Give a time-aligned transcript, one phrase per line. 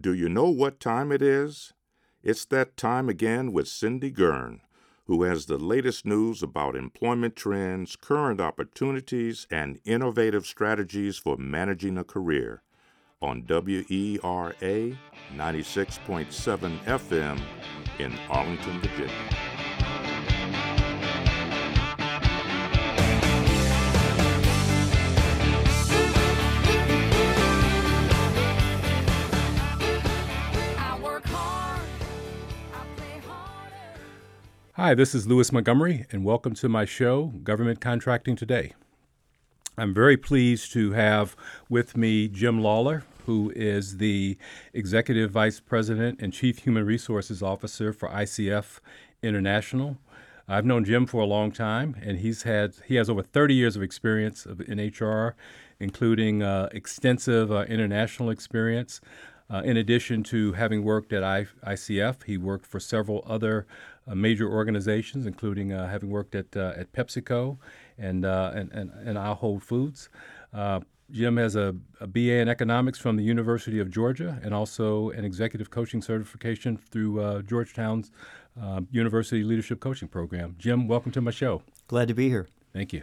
[0.00, 1.74] Do you know what time it is?
[2.22, 4.62] It's that time again with Cindy Gurn,
[5.04, 11.98] who has the latest news about employment trends, current opportunities, and innovative strategies for managing
[11.98, 12.62] a career
[13.20, 14.96] on WERA
[15.36, 17.40] 96.7 FM
[17.98, 19.49] in Arlington, Virginia.
[34.82, 38.72] Hi, this is Lewis Montgomery, and welcome to my show, Government Contracting Today.
[39.76, 41.36] I'm very pleased to have
[41.68, 44.38] with me Jim Lawler, who is the
[44.72, 48.80] Executive Vice President and Chief Human Resources Officer for ICF
[49.22, 49.98] International.
[50.48, 53.76] I've known Jim for a long time, and he's had he has over 30 years
[53.76, 55.36] of experience in HR,
[55.78, 59.02] including uh, extensive uh, international experience.
[59.50, 63.66] Uh, in addition to having worked at I- ICF, he worked for several other
[64.06, 67.58] major organizations, including uh, having worked at uh, at PepsiCo
[67.98, 70.08] and and and, and Ahold Foods.
[71.12, 75.24] Jim has a, a, BA in economics from the University of Georgia and also an
[75.24, 78.12] executive coaching certification through uh, Georgetown's
[78.60, 80.54] uh, University Leadership Coaching Program.
[80.58, 81.62] Jim, welcome to my show.
[81.88, 82.48] Glad to be here.
[82.72, 83.02] Thank you.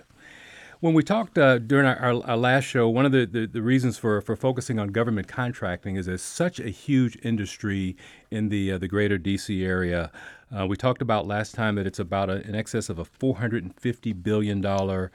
[0.80, 3.64] When we talked uh, during our, our, our, last show, one of the, the, the,
[3.64, 7.98] reasons for, for focusing on government contracting is it's such a huge industry
[8.30, 10.12] in the, uh, the greater DC area.
[10.56, 14.24] Uh, we talked about last time that it's about a, in excess of a $450
[14.24, 15.10] billion uh,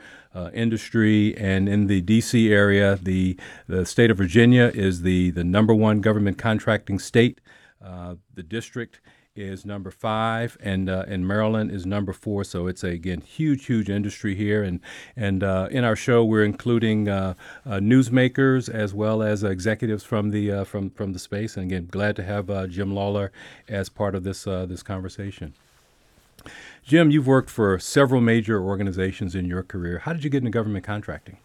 [0.52, 1.36] industry.
[1.36, 6.00] And in the DC area, the, the state of Virginia is the, the number one
[6.00, 7.40] government contracting state.
[7.82, 9.00] Uh, the district
[9.34, 12.44] is number five, and uh, and Maryland is number four.
[12.44, 14.62] So it's a, again huge, huge industry here.
[14.62, 14.80] And
[15.16, 20.30] and uh, in our show, we're including uh, uh newsmakers as well as executives from
[20.30, 21.56] the uh, from from the space.
[21.56, 23.32] And again, glad to have uh, Jim Lawler
[23.68, 25.54] as part of this this conversation.
[26.84, 30.00] Jim, you've worked for several major organizations in your career.
[30.00, 31.38] How did you get into government contracting?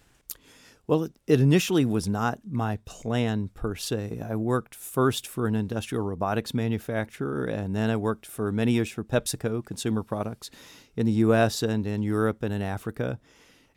[0.88, 4.22] Well, it, it, initially was not my plan per se.
[4.24, 8.90] I worked first for an industrial robotics manufacturer, and then I worked for many years
[8.90, 10.50] for PepsiCo consumer products
[10.96, 13.20] in the US and in Europe and in Africa.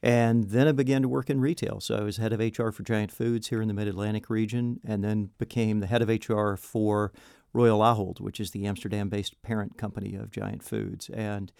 [0.02, 1.80] And then I began to work in retail.
[1.80, 4.78] So I was head of HR for Giant Foods here in the Mid Atlantic region,
[4.84, 7.12] and then became the head of HR for
[7.52, 11.10] Royal Ahold, which is the Amsterdam based parent company of Giant Foods.
[11.10, 11.50] And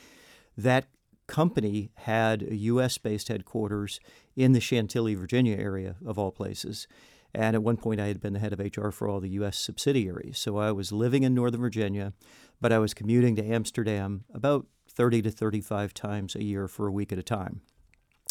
[0.57, 0.87] that
[1.31, 2.99] company had a U.S.
[2.99, 4.01] based headquarters
[4.37, 6.89] in the Chantilly, Virginia area, of all places.
[7.33, 9.57] And at one point, I had been the head of HR for all the U.S.
[9.57, 10.39] subsidiaries.
[10.39, 12.13] So I was living in Northern Virginia,
[12.61, 16.93] but I was commuting to Amsterdam about 30 to 35 times a year for a
[16.93, 17.61] week at a time.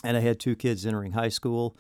[0.04, 1.78] And I had two kids entering high school.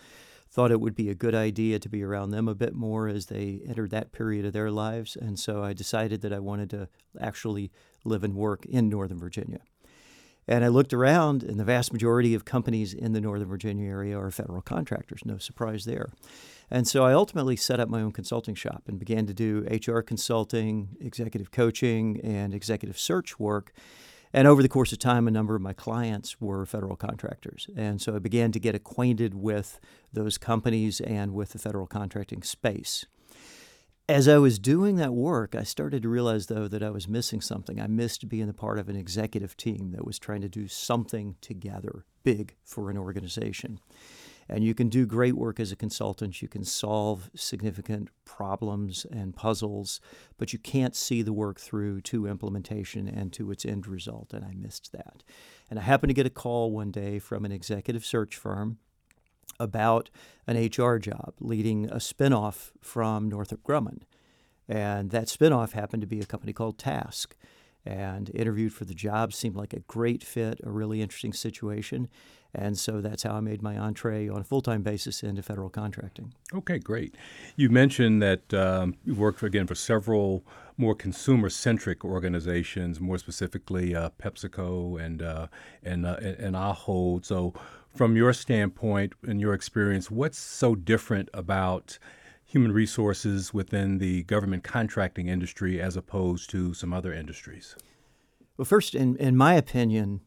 [0.50, 3.26] Thought it would be a good idea to be around them a bit more as
[3.26, 5.18] they entered that period of their lives.
[5.18, 6.88] And so I decided that I wanted to
[7.20, 7.72] actually
[8.06, 9.60] live and work in Northern Virginia.
[10.50, 14.20] And I looked around, and the vast majority of companies in the Northern Virginia area
[14.20, 16.10] are federal contractors, no surprise there.
[16.72, 20.00] And so I ultimately set up my own consulting shop and began to do HR
[20.00, 23.74] consulting, executive coaching, and executive search work.
[24.34, 27.68] And over the course of time, a number of my clients were federal contractors.
[27.78, 29.80] And so I began to get acquainted with
[30.12, 33.06] those companies and with the federal contracting space.
[34.10, 37.42] As I was doing that work, I started to realize, though, that I was missing
[37.42, 37.80] something.
[37.80, 41.36] I missed being a part of an executive team that was trying to do something
[41.42, 43.80] together big for an organization.
[44.50, 46.42] And you can do great work as a consultant.
[46.42, 50.02] You can solve significant problems and puzzles,
[50.40, 54.34] but you can't see the work through to implementation and to its end result.
[54.34, 55.22] And I missed that.
[55.70, 58.80] And I happened to get a call one day from an executive search firm
[59.60, 60.10] about
[60.48, 64.02] an HR job leading a spinoff from Northrop Grumman.
[64.68, 67.28] And that spinoff happened to be a company called TASC.
[67.86, 72.10] And interviewed for the job seemed like a great fit, a really interesting situation.
[72.54, 75.70] And so that's how I made my entree on a full time basis into federal
[75.70, 76.34] contracting.
[76.54, 77.16] Okay, great.
[77.56, 80.44] You mentioned that um, you've worked, again, for several
[80.78, 85.48] more consumer centric organizations, more specifically uh, PepsiCo and, uh,
[85.84, 87.26] and, uh, and Ahold.
[87.26, 87.54] So,
[88.00, 92.00] from your standpoint and your experience, what's so different about
[92.46, 97.76] human resources within the government contracting industry as opposed to some other industries?
[98.56, 100.22] Well, first, in, in my opinion,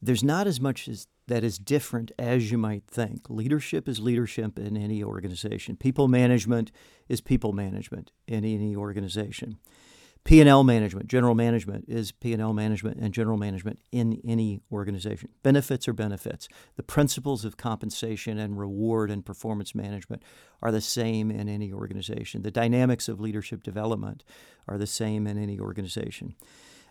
[0.00, 3.28] there's not as much as that is different as you might think.
[3.28, 5.76] Leadership is leadership in any organization.
[5.76, 6.72] People management
[7.10, 9.58] is people management in any organization
[10.28, 15.30] P&L management, general management is P&L management and general management in any organization.
[15.42, 16.50] Benefits are benefits.
[16.76, 20.22] The principles of compensation and reward and performance management
[20.60, 22.42] are the same in any organization.
[22.42, 24.22] The dynamics of leadership development
[24.68, 26.34] are the same in any organization.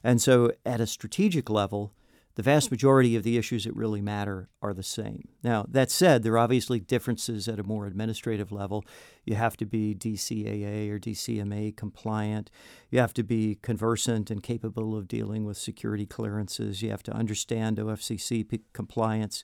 [0.04, 1.94] And so at a strategic level,
[2.38, 5.28] the vast majority of the issues that really matter are the same.
[5.44, 8.86] Now, that said, there are obviously differences at a more administrative level.
[9.26, 12.52] You have to be DCAA or DCMA compliant.
[12.92, 16.84] You have to be conversant and capable of dealing with security clearances.
[16.84, 19.44] You have to understand OFCC compliance.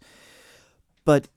[1.03, 1.29] But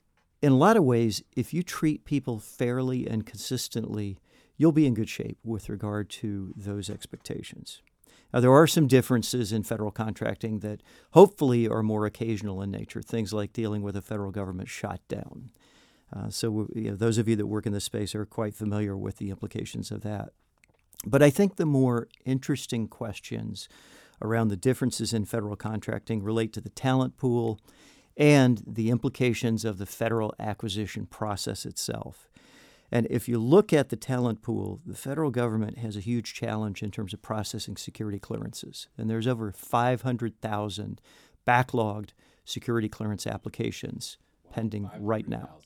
[0.42, 4.18] in a lot of ways, if you treat people fairly and consistently,
[4.58, 7.80] you'll be in good shape with regard to those expectations.
[8.36, 13.00] Now, there are some differences in federal contracting that hopefully are more occasional in nature,
[13.00, 15.48] things like dealing with a federal government shutdown.
[16.14, 18.94] Uh, so, you know, those of you that work in this space are quite familiar
[18.94, 20.34] with the implications of that.
[21.06, 23.70] But I think the more interesting questions
[24.20, 27.58] around the differences in federal contracting relate to the talent pool
[28.18, 32.28] and the implications of the federal acquisition process itself.
[32.90, 36.82] And if you look at the talent pool, the federal government has a huge challenge
[36.82, 38.88] in terms of processing security clearances.
[38.96, 41.00] And there's over 500,000
[41.46, 42.10] backlogged
[42.44, 44.18] security clearance applications
[44.52, 45.58] pending right now.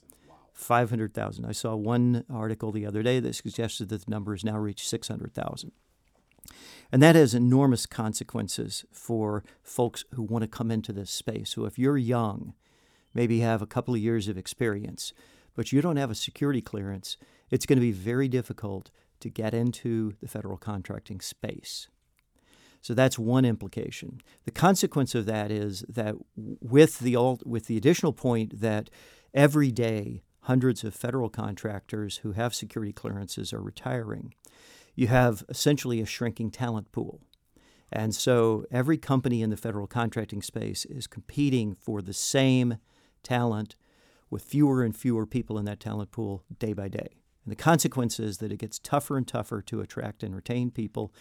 [0.52, 1.44] 500,000.
[1.46, 4.88] I saw one article the other day that suggested that the number has now reached
[4.88, 5.72] 600,000.
[6.92, 11.50] And that has enormous consequences for folks who want to come into this space.
[11.50, 12.54] So if you're young,
[13.14, 15.12] maybe have a couple of years of experience,
[15.60, 17.18] but you don't have a security clearance,
[17.50, 18.90] it's going to be very difficult
[19.20, 21.88] to get into the federal contracting space.
[22.80, 24.22] So that's one implication.
[24.46, 27.14] The consequence of that is that with the
[27.44, 28.88] with the additional point that
[29.34, 34.32] every day hundreds of federal contractors who have security clearances are retiring,
[34.94, 37.20] you have essentially a shrinking talent pool.
[37.92, 42.78] And so every company in the federal contracting space is competing for the same
[43.22, 43.76] talent
[44.30, 47.08] with fewer and fewer people in that talent pool day by day.
[47.44, 51.12] And the consequence is that it gets tougher and tougher to attract and retain people,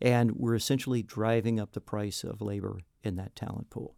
[0.00, 3.94] and we're essentially driving up the price of labor in that talent pool.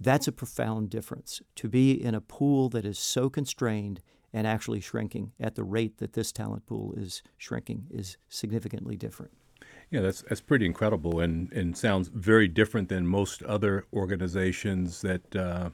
[0.00, 1.40] That's a profound difference.
[1.56, 4.00] To be in a pool that is so constrained
[4.32, 9.32] and actually shrinking at the rate that this talent pool is shrinking is significantly different.
[9.90, 15.36] Yeah, that's that's pretty incredible, and and sounds very different than most other organizations that
[15.36, 15.70] uh,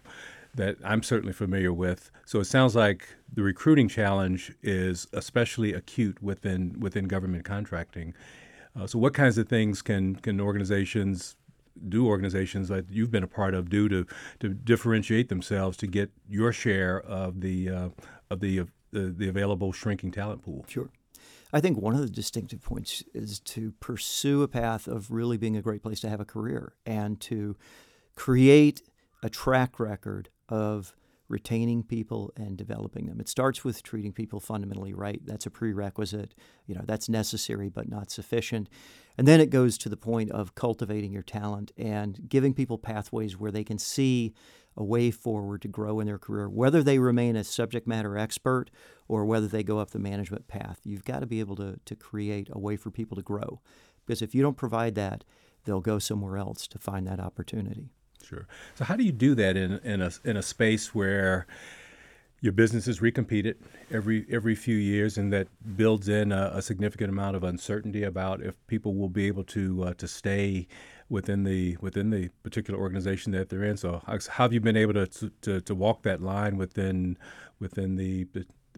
[0.55, 2.11] that I'm certainly familiar with.
[2.27, 8.15] So it sounds like the recruiting challenge is especially acute within within government contracting.
[8.79, 11.37] Uh, so what kinds of things can can organizations
[11.89, 14.07] do organizations that you've been a part of do to
[14.41, 17.89] to differentiate themselves to get your share of the uh,
[18.31, 20.65] of the, uh, the the available shrinking talent pool?
[20.69, 20.91] Sure.
[21.53, 25.57] I think one of the distinctive points is to pursue a path of really being
[25.57, 27.57] a great place to have a career and to
[28.15, 28.83] create
[29.23, 30.95] a track record of
[31.29, 33.21] retaining people and developing them.
[33.21, 35.21] It starts with treating people fundamentally right.
[35.25, 36.35] That's a prerequisite.
[36.67, 38.69] You know, that's necessary but not sufficient.
[39.19, 43.39] And then it goes to the point of cultivating your talent and giving people pathways
[43.39, 44.33] where they can see
[44.77, 48.71] a way forward to grow in their career, whether they remain a subject matter expert
[49.09, 50.81] or whether they go up the management path.
[50.85, 53.61] You've got to be able to, to create a way for people to grow.
[54.07, 55.25] Because if you don't provide that,
[55.65, 57.91] they'll go somewhere else to find that opportunity.
[58.29, 58.47] Sure.
[58.75, 61.47] So how do you do that in in a in a space where
[62.41, 63.55] your business is recompeted
[63.91, 68.43] every every few years, and that builds in a, a significant amount of uncertainty about
[68.43, 70.69] if people will be able to uh, to stay
[71.09, 73.77] within the within the particular organization that they're in.
[73.77, 77.17] So how, have you been able to, to to walk that line within
[77.59, 78.27] within the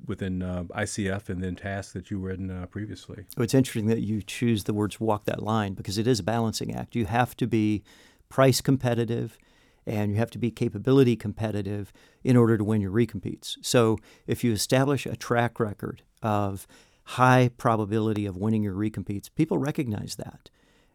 [0.06, 3.24] within uh, ICF and then tasks that you were in uh, previously?
[3.36, 6.24] Oh, it's interesting that you choose the words "walk that line" because it is a
[6.24, 6.94] balancing act.
[6.94, 7.82] You have to be
[8.30, 9.36] price competitive
[9.86, 13.56] and you have to be capability competitive in order to win your recompetes.
[13.62, 16.66] So if you establish a track record of
[17.04, 20.50] high probability of winning your recompetes, people recognize that.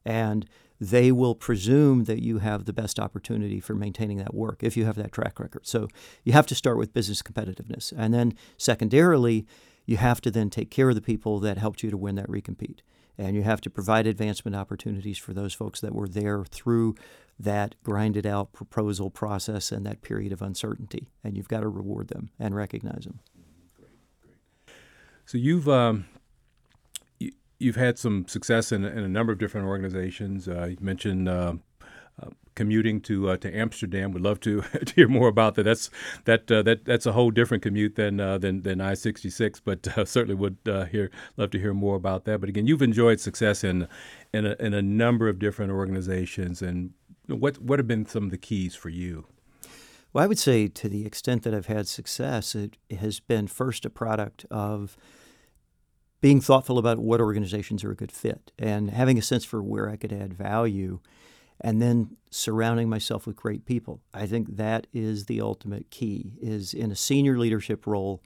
[0.06, 0.48] And
[0.80, 4.86] they will presume that you have the best opportunity for maintaining that work if you
[4.86, 5.66] have that track record.
[5.66, 5.88] So
[6.24, 7.94] you have to start with business competitiveness.
[7.96, 9.46] And then secondarily,
[9.86, 12.28] you have to then take care of the people that helped you to win that
[12.28, 12.80] recompete.
[13.18, 16.96] And you have to provide advancement opportunities for those folks that were there through
[17.40, 21.10] that grinded out proposal process and that period of uncertainty.
[21.24, 23.20] And you've got to reward them and recognize them.
[23.76, 23.90] Great,
[24.24, 24.78] great.
[25.26, 26.06] So you've um,
[27.20, 27.32] you,
[27.72, 30.48] have had some success in, in, a number of different organizations.
[30.48, 31.56] Uh, you mentioned uh,
[32.22, 34.12] uh, commuting to uh, to Amsterdam.
[34.12, 35.64] Would love to, to hear more about that.
[35.64, 35.90] That's
[36.24, 39.60] that uh, that that's a whole different commute than uh, than than I sixty six.
[39.60, 42.40] But uh, certainly would uh, hear love to hear more about that.
[42.40, 43.88] But again, you've enjoyed success in
[44.34, 46.62] in a, in a number of different organizations.
[46.62, 46.94] And
[47.28, 49.26] what what have been some of the keys for you?
[50.14, 53.84] Well, I would say to the extent that I've had success, it has been first
[53.84, 54.96] a product of
[56.22, 59.90] being thoughtful about what organizations are a good fit and having a sense for where
[59.90, 61.00] I could add value
[61.62, 64.02] and then surrounding myself with great people.
[64.14, 68.24] I think that is the ultimate key is in a senior leadership role.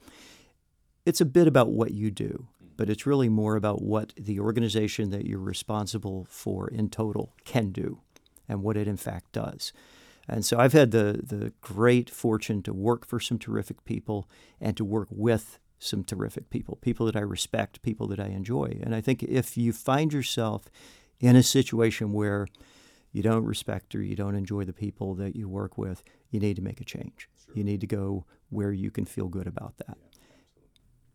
[1.04, 5.10] It's a bit about what you do, but it's really more about what the organization
[5.10, 8.00] that you're responsible for in total can do
[8.50, 9.72] and what it in fact does.
[10.28, 14.28] And so I've had the the great fortune to work for some terrific people
[14.60, 18.78] and to work with some terrific people, people that I respect, people that I enjoy.
[18.82, 20.66] And I think if you find yourself
[21.20, 22.46] in a situation where
[23.12, 26.56] you don't respect or you don't enjoy the people that you work with, you need
[26.56, 27.28] to make a change.
[27.44, 27.56] Sure.
[27.56, 29.96] You need to go where you can feel good about that.
[29.96, 30.09] Yeah,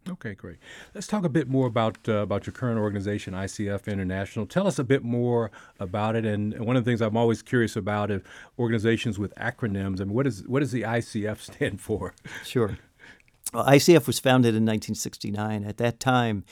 [0.10, 0.58] okay, great.
[0.94, 4.46] Let's talk a bit more about uh, about your current organization, ICF International.
[4.46, 6.26] Tell us a bit more about it.
[6.26, 8.22] And one of the things I'm always curious about is
[8.58, 10.02] organizations with acronyms.
[10.02, 12.14] I mean, what is what does the ICF stand for?
[12.44, 12.78] Sure.
[13.54, 15.64] Well, ICF was founded in 1969.
[15.64, 16.44] At that time,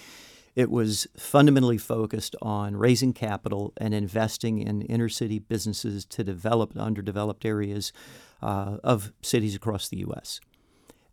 [0.56, 6.78] it was fundamentally focused on raising capital and investing in inner city businesses to develop
[6.78, 7.92] underdeveloped areas
[8.42, 10.40] uh, of cities across the U.S.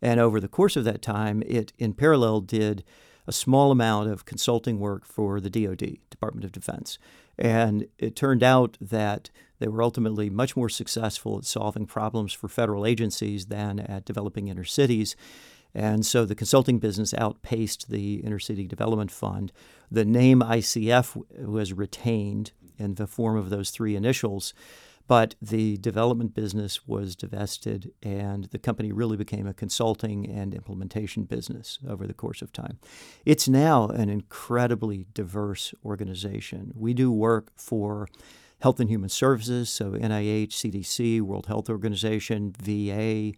[0.01, 2.83] And over the course of that time, it in parallel did
[3.27, 6.97] a small amount of consulting work for the DoD, Department of Defense.
[7.37, 9.29] And it turned out that
[9.59, 14.47] they were ultimately much more successful at solving problems for federal agencies than at developing
[14.47, 15.15] inner cities.
[15.73, 19.51] And so the consulting business outpaced the Inner City Development Fund.
[19.89, 21.15] The name ICF
[21.45, 24.53] was retained in the form of those three initials,
[25.11, 31.25] but the development business was divested, and the company really became a consulting and implementation
[31.25, 32.79] business over the course of time.
[33.25, 36.71] It's now an incredibly diverse organization.
[36.77, 38.07] We do work for
[38.61, 43.33] Health and Human Services, so NIH, CDC, World Health Organization, VA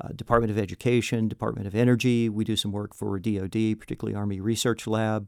[0.00, 2.28] uh, Department of Education, Department of Energy.
[2.28, 5.26] We do some work for DoD, particularly Army Research Lab.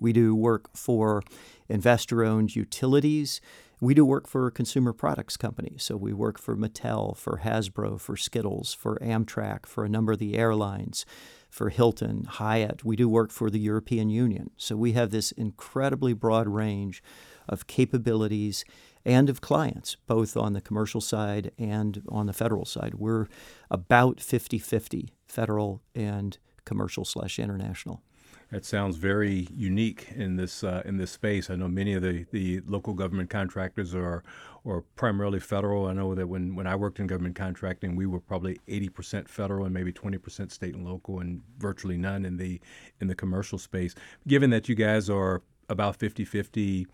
[0.00, 1.22] We do work for
[1.68, 3.40] investor owned utilities.
[3.80, 5.82] We do work for consumer products companies.
[5.82, 10.18] So we work for Mattel, for Hasbro, for Skittles, for Amtrak, for a number of
[10.18, 11.04] the airlines,
[11.50, 12.84] for Hilton, Hyatt.
[12.84, 14.50] We do work for the European Union.
[14.56, 17.02] So we have this incredibly broad range
[17.48, 18.64] of capabilities
[19.04, 22.94] and of clients, both on the commercial side and on the federal side.
[22.94, 23.26] We're
[23.70, 28.02] about 50 50 federal and commercial slash international.
[28.50, 31.50] That sounds very unique in this uh, in this space.
[31.50, 34.22] I know many of the, the local government contractors are
[34.64, 35.86] or primarily federal.
[35.86, 39.66] I know that when, when I worked in government contracting, we were probably 80% federal
[39.66, 42.60] and maybe 20% state and local, and virtually none in the
[43.00, 43.94] in the commercial space.
[44.26, 46.86] Given that you guys are about 50 50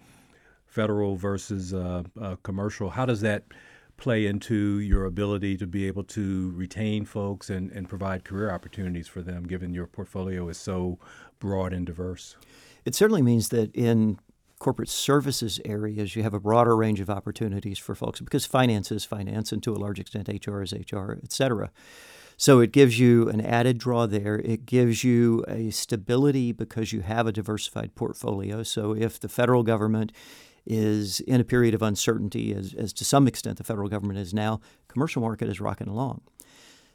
[0.67, 2.91] federal versus uh, uh, commercial.
[2.91, 3.45] How does that
[4.01, 9.07] play into your ability to be able to retain folks and, and provide career opportunities
[9.07, 10.99] for them, given your portfolio is so
[11.39, 12.37] broad and diverse?
[12.85, 14.19] It certainly means that in
[14.59, 19.05] corporate services areas, you have a broader range of opportunities for folks because finance is
[19.05, 21.71] finance, and to a large extent, HR is HR, et cetera.
[22.37, 24.37] So it gives you an added draw there.
[24.39, 28.63] It gives you a stability because you have a diversified portfolio.
[28.63, 30.11] So if the federal government
[30.67, 34.35] is in a period of uncertainty, as, as to some extent the federal government is
[34.35, 36.21] now, commercial market is rocking along.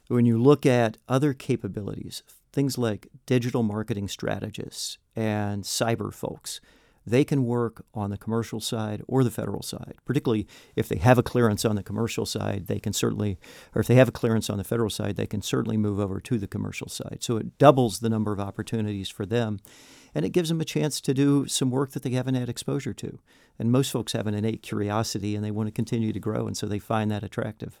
[0.08, 6.60] When you look at other capabilities, things like digital marketing strategists and cyber folks,
[7.06, 9.94] they can work on the commercial side or the federal side.
[10.04, 13.38] Particularly if they have a clearance on the commercial side, they can certainly,
[13.74, 16.20] or if they have a clearance on the federal side, they can certainly move over
[16.20, 17.18] to the commercial side.
[17.20, 19.60] So it doubles the number of opportunities for them
[20.16, 22.94] and it gives them a chance to do some work that they haven't had exposure
[22.94, 23.18] to.
[23.58, 26.56] And most folks have an innate curiosity and they want to continue to grow, and
[26.56, 27.78] so they find that attractive.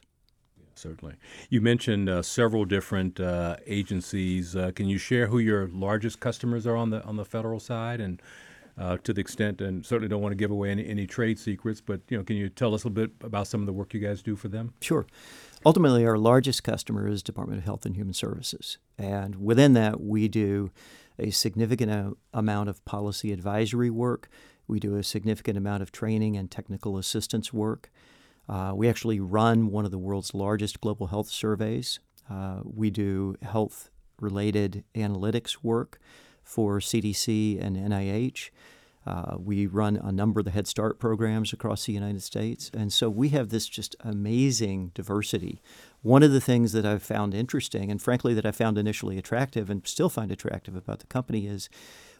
[0.74, 1.14] Certainly.
[1.48, 4.54] You mentioned uh, several different uh, agencies.
[4.54, 8.02] Uh, can you share who your largest customers are on the on the federal side,
[8.02, 8.20] and
[8.76, 11.80] uh, to the extent, and certainly don't want to give away any, any trade secrets,
[11.80, 13.94] but you know, can you tell us a little bit about some of the work
[13.94, 14.74] you guys do for them?
[14.82, 15.06] Sure.
[15.64, 20.28] Ultimately, our largest customer is Department of Health and Human Services, and within that, we
[20.28, 20.70] do
[21.18, 24.28] a significant amount of policy advisory work.
[24.68, 27.90] We do a significant amount of training and technical assistance work.
[28.48, 31.98] Uh, we actually run one of the world's largest global health surveys.
[32.30, 35.98] Uh, we do health related analytics work
[36.42, 38.50] for CDC and NIH.
[39.06, 42.70] Uh, we run a number of the Head Start programs across the United States.
[42.74, 45.62] And so we have this just amazing diversity.
[46.06, 49.68] One of the things that I've found interesting, and frankly, that I found initially attractive
[49.68, 51.68] and still find attractive about the company, is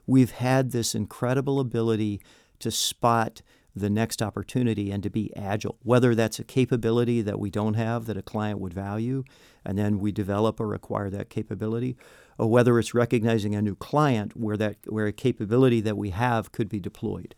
[0.09, 2.21] we've had this incredible ability
[2.59, 3.43] to spot
[3.77, 8.07] the next opportunity and to be agile, whether that's a capability that we don't have
[8.07, 9.23] that a client would value,
[9.65, 11.97] and then we develop or acquire that capability,
[12.39, 16.51] or whether it's recognizing a new client where that where a capability that we have
[16.51, 17.37] could be deployed.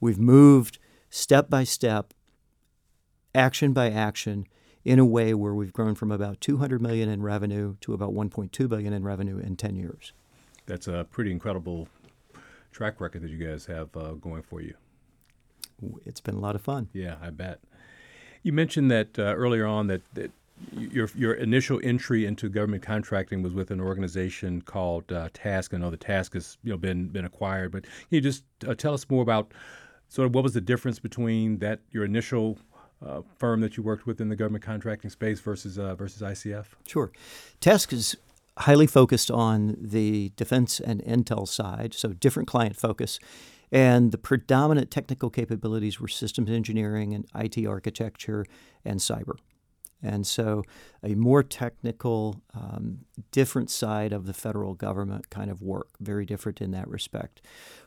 [0.00, 0.78] We've moved
[1.10, 2.14] step by step,
[3.34, 4.46] action by action,
[4.84, 8.68] in a way where we've grown from about 200 million in revenue to about 1.2
[8.68, 10.12] billion in revenue in 10 years.
[10.66, 11.88] That's a pretty incredible
[12.72, 14.74] track record that you guys have uh, going for you
[16.04, 16.88] it's been a lot of fun.
[16.92, 17.60] Yeah, I bet.
[18.42, 20.30] You mentioned that uh, earlier on that, that
[20.72, 25.74] your your initial entry into government contracting was with an organization called uh, TASC.
[25.74, 28.74] I know the TASC has you know been been acquired, but can you just uh,
[28.74, 29.52] tell us more about
[30.08, 32.58] sort of what was the difference between that your initial
[33.04, 36.66] uh, firm that you worked with in the government contracting space versus uh, versus ICF?
[36.86, 37.10] Sure,
[37.60, 38.16] TASC is
[38.58, 43.18] highly focused on the defense and intel side, so different client focus.
[43.72, 48.44] And the predominant technical capabilities were systems engineering and IT architecture
[48.84, 49.36] and cyber.
[50.02, 50.64] And so,
[51.02, 53.00] a more technical, um,
[53.32, 57.42] different side of the federal government kind of work, very different in that respect.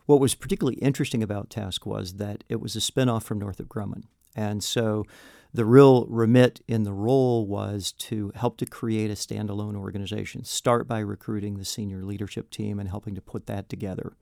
[0.06, 4.04] What was particularly interesting about TASC was that it was a spinoff from Northrop Grumman.
[4.36, 5.06] And so,
[5.54, 10.88] the real remit in the role was to help to create a standalone organization, start
[10.88, 14.14] by recruiting the senior leadership team and helping to put that together.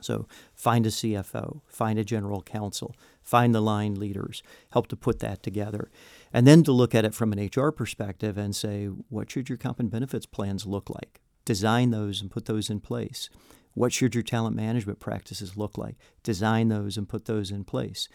[0.00, 5.20] So find a CFO, find a general counsel, find the line leaders, help to put
[5.20, 5.90] that together.
[6.32, 9.58] And then to look at it from an HR perspective and say, what should your
[9.58, 11.20] comp and benefits plans look like?
[11.44, 13.28] Design those and put those in place.
[13.74, 15.96] What should your talent management practices look like?
[16.22, 18.08] Design those and put those in place.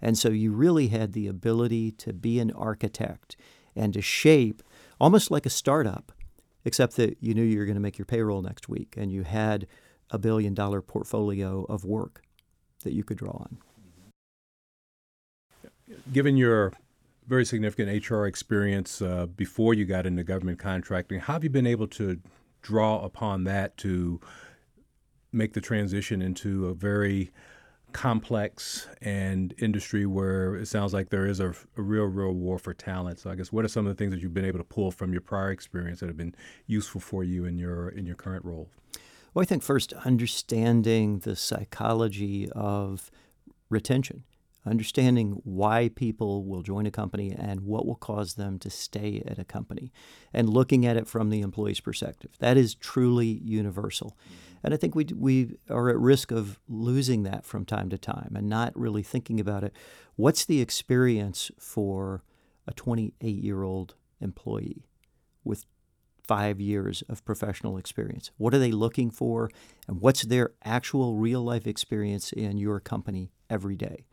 [0.00, 3.36] And so you really had the ability to be an architect
[3.74, 4.62] and to shape
[5.00, 6.12] almost like a startup,
[6.64, 9.22] except that you knew you were going to make your payroll next week and you
[9.22, 9.66] had
[10.10, 12.22] a billion dollar portfolio of work
[12.84, 13.58] that you could draw on.
[16.12, 16.72] Given your
[17.26, 21.66] very significant HR experience uh, before you got into government contracting, how have you been
[21.66, 22.20] able to
[22.62, 24.20] draw upon that to
[25.36, 27.30] make the transition into a very
[27.92, 32.74] complex and industry where it sounds like there is a, a, real, real war for
[32.74, 33.20] talent.
[33.20, 34.90] So I guess what are some of the things that you've been able to pull
[34.90, 36.34] from your prior experience that have been
[36.66, 38.68] useful for you in your in your current role?
[39.32, 43.10] Well, I think first understanding the psychology of
[43.68, 44.24] retention,
[44.64, 49.38] understanding why people will join a company and what will cause them to stay at
[49.38, 49.92] a company,
[50.32, 52.32] and looking at it from the employee's perspective.
[52.40, 54.16] That is truly universal.
[54.62, 58.32] And I think we, we are at risk of losing that from time to time
[58.36, 59.74] and not really thinking about it.
[60.16, 62.22] What's the experience for
[62.66, 64.86] a 28 year old employee
[65.44, 65.66] with
[66.26, 68.30] five years of professional experience?
[68.36, 69.50] What are they looking for?
[69.86, 74.06] And what's their actual real life experience in your company every day?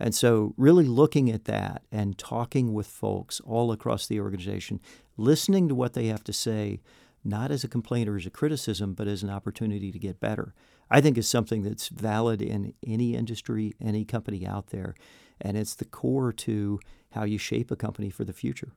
[0.00, 4.80] And so, really looking at that and talking with folks all across the organization,
[5.16, 6.80] listening to what they have to say,
[7.24, 10.54] not as a complaint or as a criticism, but as an opportunity to get better,
[10.90, 14.94] I think is something that's valid in any industry, any company out there.
[15.40, 16.80] And it's the core to
[17.12, 18.72] how you shape a company for the future.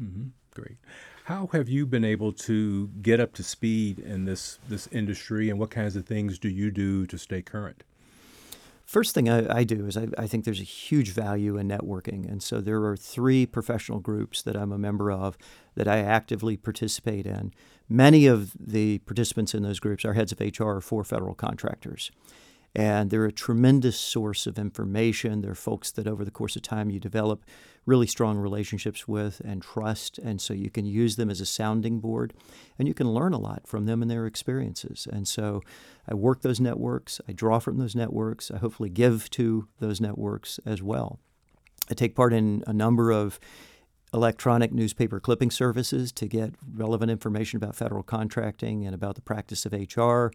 [0.00, 0.28] Mm-hmm.
[0.50, 0.76] Great.
[1.24, 5.58] How have you been able to get up to speed in this this industry, and
[5.58, 7.82] what kinds of things do you do to stay current?
[8.84, 12.30] First thing I, I do is I, I, think there's a huge value in networking.
[12.30, 15.38] And so there are three professional groups that I'm a member of
[15.74, 17.52] that I actively participate in.
[17.88, 22.10] Many of the participants in those groups are heads of HR for federal contractors.
[22.74, 25.42] And they're a tremendous source of information.
[25.42, 27.44] They're folks that over the course of time you develop
[27.86, 30.18] really strong relationships with and trust.
[30.18, 32.34] And so you can use them as a sounding board
[32.78, 35.06] and you can learn a lot from them and their experiences.
[35.10, 35.60] And so
[36.08, 40.58] I work those networks, I draw from those networks, I hopefully give to those networks
[40.66, 41.20] as well.
[41.90, 43.38] I take part in a number of
[44.12, 49.66] electronic newspaper clipping services to get relevant information about federal contracting and about the practice
[49.66, 50.30] of HR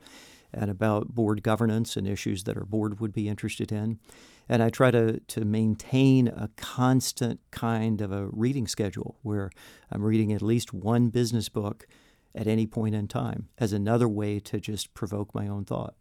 [0.54, 4.00] and about board governance and issues that our board would be interested in.
[4.48, 9.52] And I try to, to maintain a constant kind of a reading schedule where
[9.92, 11.86] I'm reading at least one business book
[12.34, 15.96] at any point in time as another way to just provoke my own thought.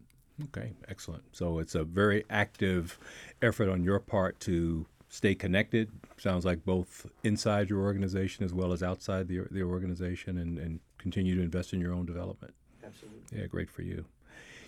[0.45, 1.23] Okay, excellent.
[1.31, 2.97] So it's a very active
[3.41, 5.91] effort on your part to stay connected.
[6.17, 10.79] Sounds like both inside your organization as well as outside the, the organization and, and
[10.97, 12.53] continue to invest in your own development.
[12.83, 13.39] Absolutely.
[13.39, 14.05] Yeah, great for you.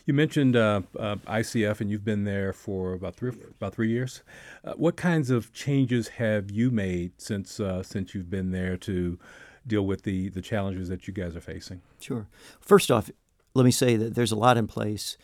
[0.05, 4.23] You mentioned uh, uh, ICF, and you've been there for about three about three years.
[4.63, 9.19] Uh, what kinds of changes have you made since uh, since you've been there to
[9.65, 11.81] deal with the the challenges that you guys are facing?
[11.99, 12.27] Sure.
[12.59, 13.11] First off,
[13.53, 15.17] let me say that there's a lot in place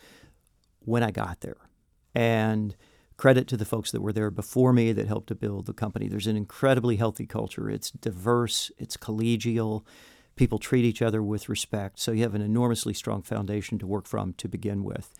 [0.80, 1.58] when I got there,
[2.14, 2.76] and
[3.16, 6.06] credit to the folks that were there before me that helped to build the company.
[6.06, 7.68] There's an incredibly healthy culture.
[7.68, 8.70] It's diverse.
[8.78, 9.84] It's collegial
[10.38, 11.98] people treat each other with respect.
[11.98, 15.12] So you have an enormously strong foundation to work from to begin with.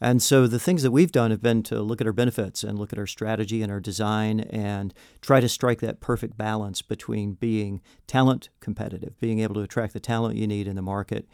[0.00, 2.78] And so the things that we've done have been to look at our benefits and
[2.78, 4.92] look at our strategy and our design and
[5.22, 10.00] try to strike that perfect balance between being talent competitive, being able to attract the
[10.00, 11.26] talent you need in the market,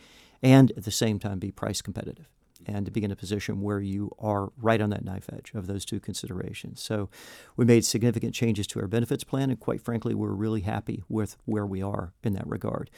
[0.42, 2.28] and at the same time be price competitive
[2.66, 5.66] and to be in a position where you are right on that knife edge of
[5.66, 6.82] those two considerations.
[6.82, 7.08] So
[7.56, 11.36] we made significant changes to our benefits plan, and quite frankly, we're really happy with
[11.44, 12.90] where we are in that regard.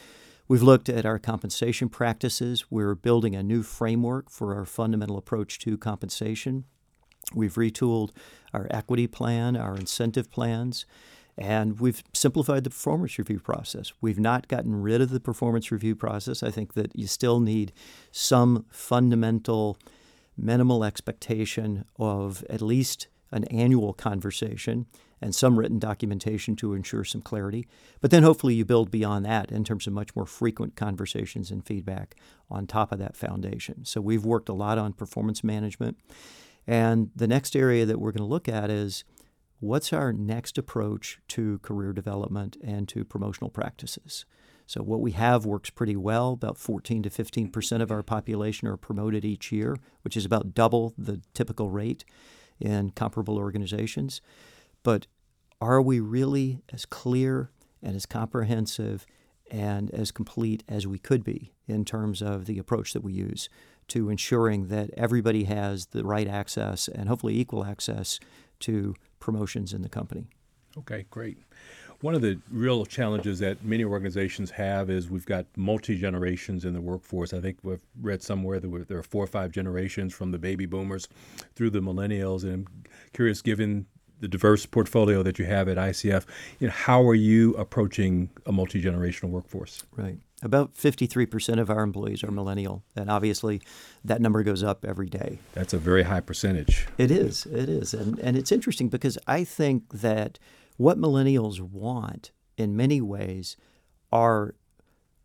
[0.47, 2.67] We've looked at our compensation practices.
[2.71, 6.65] We're building a new framework for our fundamental approach to compensation.
[7.35, 8.11] We've retooled
[8.53, 10.85] our equity plan, our incentive plans.
[11.37, 13.93] And we've simplified the performance review process.
[14.01, 16.43] We've not gotten rid of the performance review process.
[16.43, 17.73] I think that you still need
[18.13, 19.77] some fundamental
[20.37, 24.87] minimal expectation of at least an annual conversation
[25.21, 27.67] and some written documentation to ensure some clarity.
[28.01, 31.65] But then hopefully you build beyond that in terms of much more frequent conversations and
[31.65, 32.15] feedback
[32.51, 33.85] on top of that foundation.
[33.85, 35.99] So we've worked a lot on performance management.
[36.67, 39.05] And the next area that we're going to look at is
[39.61, 44.25] what's our next approach to career development and to promotional practices?
[44.67, 46.33] So, what we have works pretty well.
[46.33, 50.55] About 14 to 15 percent of our population are promoted each year, which is about
[50.55, 52.05] double the typical rate
[52.59, 54.21] in comparable organizations.
[54.83, 55.07] But
[55.61, 57.51] are we really as clear
[57.83, 59.07] and as comprehensive
[59.51, 63.49] and as complete as we could be in terms of the approach that we use
[63.89, 68.19] to ensuring that everybody has the right access and hopefully equal access
[68.61, 70.27] to promotions in the company.
[70.77, 71.39] Okay, great.
[72.01, 76.75] One of the real challenges that many organizations have is we've got multi generations in
[76.75, 77.33] the workforce.
[77.33, 80.67] I think we've read somewhere that there are four or five generations from the baby
[80.67, 81.09] boomers
[81.55, 82.43] through the millennials.
[82.43, 82.67] And I'm
[83.15, 83.87] curious, given
[84.21, 86.27] the diverse portfolio that you have at ICF,
[86.61, 89.85] you know, how are you approaching a multi generational workforce?
[89.97, 90.19] Right.
[90.45, 93.63] About 53% of our employees are millennial, and obviously
[94.05, 95.39] that number goes up every day.
[95.55, 96.87] That's a very high percentage.
[96.99, 97.47] It is.
[97.47, 97.95] It is.
[97.95, 100.39] And, and it's interesting because I think that
[100.77, 103.57] what millennials want in many ways
[104.13, 104.55] are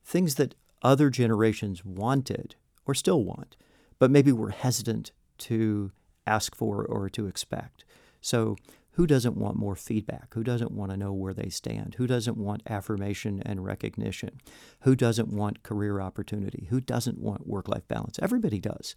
[0.05, 2.55] things that other generations wanted
[2.85, 3.57] or still want,
[3.99, 5.91] but maybe were hesitant to
[6.25, 7.83] ask for or to expect.
[8.21, 8.55] So
[8.99, 10.33] who doesn't want more feedback?
[10.33, 11.95] Who doesn't want to know where they stand?
[11.97, 14.41] Who doesn't want affirmation and recognition?
[14.81, 16.67] Who doesn't want career opportunity?
[16.69, 18.19] Who doesn't want work life balance?
[18.21, 18.95] Everybody does.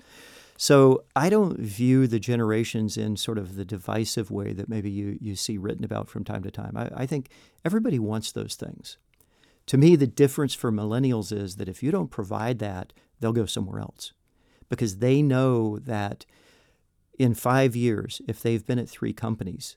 [0.56, 5.18] So I don't view the generations in sort of the divisive way that maybe you,
[5.20, 6.76] you see written about from time to time.
[6.76, 7.28] I, I think
[7.64, 8.96] everybody wants those things.
[9.66, 13.46] To me, the difference for millennials is that if you don't provide that, they'll go
[13.46, 14.14] somewhere else
[14.68, 16.26] because they know that
[17.20, 19.76] in five years, if they've been at three companies,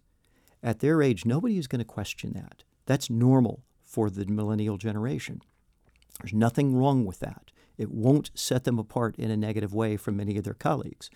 [0.65, 2.63] at their age, nobody is going to question that.
[2.87, 5.41] That's normal for the millennial generation.
[6.19, 7.51] There's nothing wrong with that.
[7.77, 11.11] It won't set them apart in a negative way from many of their colleagues.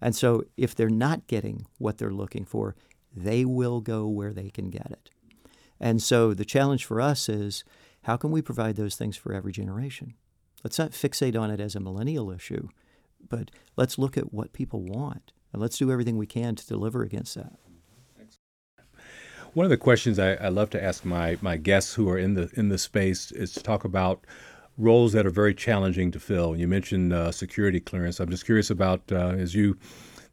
[0.00, 2.76] And so, if they're not getting what they're looking for,
[3.14, 5.10] they will go where they can get it.
[5.78, 7.62] And so, the challenge for us is
[8.04, 10.14] how can we provide those things for every generation?
[10.62, 12.68] Let's not fixate on it as a millennial issue,
[13.28, 17.02] but let's look at what people want and let's do everything we can to deliver
[17.02, 17.58] against that.
[19.54, 22.34] One of the questions I, I, love to ask my, my guests who are in
[22.34, 24.24] the in the space is to talk about
[24.76, 26.56] roles that are very challenging to fill.
[26.56, 28.18] You mentioned uh, security clearance.
[28.18, 29.78] I'm just curious about uh, as you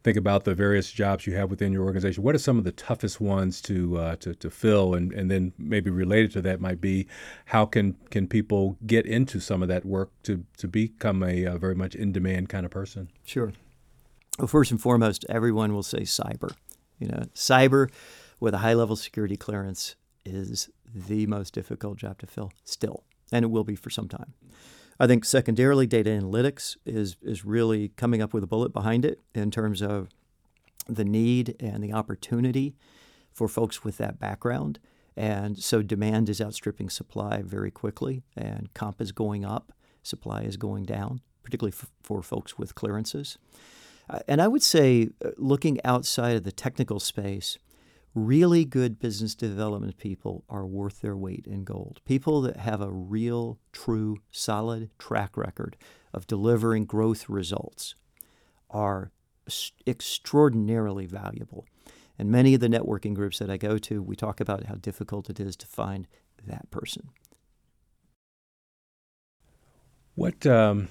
[0.02, 2.24] think about the various jobs you have within your organization.
[2.24, 5.52] What are some of the toughest ones to uh, to, to fill, and, and then
[5.56, 7.06] maybe related to that might be
[7.46, 11.58] how can can people get into some of that work to to become a, a
[11.58, 13.08] very much in demand kind of person?
[13.24, 13.52] Sure.
[14.38, 16.56] Well, first and foremost, everyone will say cyber.
[16.98, 17.88] You know, cyber
[18.42, 23.44] with a high level security clearance is the most difficult job to fill still, and
[23.44, 24.34] it will be for some time.
[24.98, 29.20] I think secondarily, data analytics is is really coming up with a bullet behind it
[29.32, 30.08] in terms of
[30.88, 32.74] the need and the opportunity
[33.32, 34.80] for folks with that background.
[35.16, 40.56] And so demand is outstripping supply very quickly, and comp is going up, supply is
[40.56, 43.38] going down, particularly f- for folks with clearances.
[44.10, 47.56] Uh, and I would say, uh, looking outside of the technical space,
[48.14, 52.00] really good business development people are worth their weight in gold.
[52.04, 55.76] People that have a real, true, solid track record
[56.12, 57.94] of delivering growth results
[58.70, 59.10] are
[59.86, 61.66] extraordinarily valuable.
[62.18, 65.30] And many of the networking groups that I go to, we talk about how difficult
[65.30, 66.06] it is to find
[66.46, 67.08] that person.
[70.14, 70.88] What, um,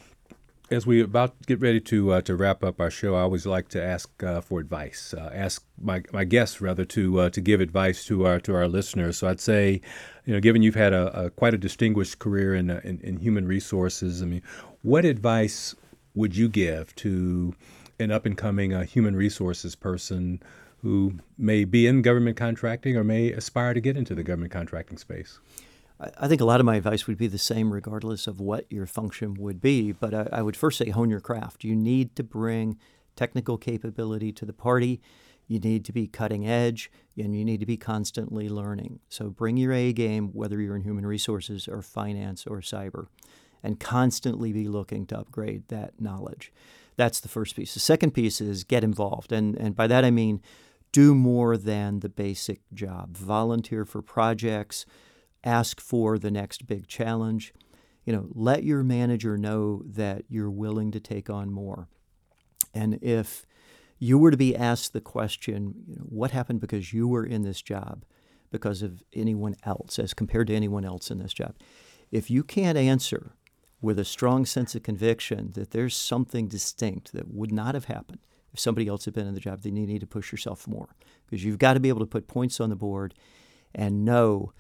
[0.72, 3.68] as we about get ready to uh, to wrap up our show, I always like
[3.70, 5.14] to ask uh, for advice.
[5.14, 8.68] Uh, ask my, my guests rather to uh, to give advice to our to our
[8.68, 9.18] listeners.
[9.18, 9.82] So I'd say,
[10.26, 13.18] you know, given you've had a, a quite a distinguished career in, uh, in, in
[13.18, 14.42] human resources, I mean,
[14.82, 15.76] what advice
[16.16, 17.54] would you give to
[18.00, 20.42] an up and coming uh, human resources person
[20.82, 24.98] who may be in government contracting or may aspire to get into the government contracting
[24.98, 25.40] space?
[26.20, 28.88] I think a lot of my advice would be the same regardless of what your
[28.88, 29.92] function would be.
[29.92, 31.64] But I, I, would first say hone your craft.
[31.64, 32.80] You need to bring
[33.16, 35.02] technical capability to the party.
[35.48, 39.00] You need to be cutting edge and you need to be constantly learning.
[39.10, 43.08] So bring your A game, whether you're in human resources or finance or cyber,
[43.62, 46.52] and constantly be looking to upgrade that knowledge.
[46.96, 47.74] That's the first piece.
[47.74, 49.32] The second piece is get involved.
[49.32, 50.42] And, and by that I mean
[50.92, 53.16] do more than the basic job.
[53.16, 54.86] Volunteer for projects
[55.44, 57.54] ask for the next big challenge.
[58.06, 61.88] You know, let your manager know that you're willing to take on more.
[62.74, 63.46] And if
[64.00, 67.44] you were to be asked the question, you know, what happened because you were in
[67.44, 68.04] this job
[68.50, 71.56] because of anyone else as compared to anyone else in this job?
[72.12, 73.36] If you can't answer
[73.82, 78.20] with a strong sense of conviction that there's something distinct that would not have happened
[78.54, 80.90] if somebody else had been in the job, then you need to push yourself more
[81.26, 83.14] because you've got to be able to put points on the board
[83.74, 84.52] and know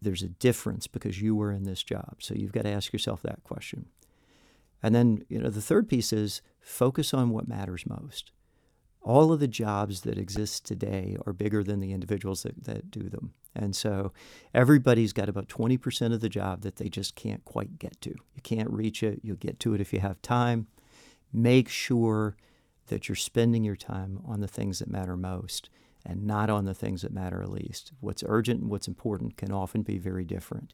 [0.00, 2.16] there's a difference because you were in this job.
[2.18, 3.86] So you've got to ask yourself that question.
[4.82, 8.32] And then, you know, the third piece is focus on what matters most.
[9.02, 13.08] All of the jobs that exist today are bigger than the individuals that, that do
[13.08, 13.32] them.
[13.54, 14.12] And so
[14.54, 18.10] everybody's got about 20% of the job that they just can't quite get to.
[18.10, 19.20] You can't reach it.
[19.22, 20.66] You'll get to it if you have time.
[21.32, 22.36] Make sure
[22.88, 25.70] that you're spending your time on the things that matter most
[26.04, 27.92] and not on the things that matter least.
[28.00, 30.72] What's urgent and what's important can often be very different.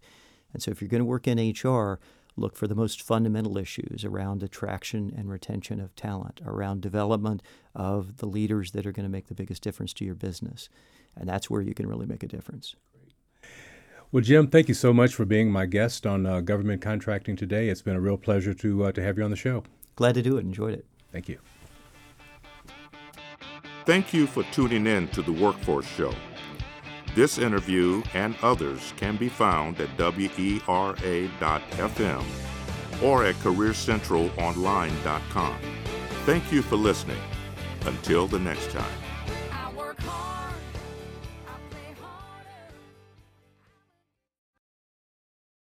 [0.52, 1.98] And so if you're going to work in HR,
[2.36, 7.42] look for the most fundamental issues around attraction and retention of talent, around development
[7.74, 10.68] of the leaders that are going to make the biggest difference to your business.
[11.16, 12.76] And that's where you can really make a difference.
[14.12, 17.68] Well, Jim, thank you so much for being my guest on uh, government contracting today.
[17.68, 19.64] It's been a real pleasure to uh, to have you on the show.
[19.96, 20.40] Glad to do it.
[20.40, 20.86] Enjoyed it.
[21.10, 21.38] Thank you.
[23.86, 26.12] Thank you for tuning in to the Workforce Show.
[27.14, 30.64] This interview and others can be found at WERA.FM
[33.00, 35.56] or at CareerCentralOnline.com.
[36.24, 37.20] Thank you for listening.
[37.86, 39.05] Until the next time.